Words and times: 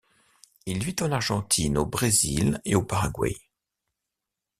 Il 0.65 0.83
vit 0.83 0.95
en 1.01 1.11
Argentine, 1.11 1.77
au 1.77 1.85
Brésil 1.85 2.59
et 2.65 2.73
au 2.73 2.81
Paraguay. 2.81 3.35